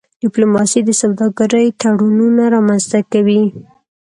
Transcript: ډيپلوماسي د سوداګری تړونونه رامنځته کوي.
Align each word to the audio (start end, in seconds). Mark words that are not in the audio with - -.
ډيپلوماسي 0.23 0.79
د 0.85 0.89
سوداګری 1.01 1.65
تړونونه 1.81 2.43
رامنځته 2.55 2.99
کوي. 3.11 3.43